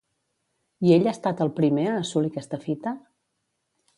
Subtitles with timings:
[0.87, 2.97] I ell ha estat el primer a assolir aquesta fita?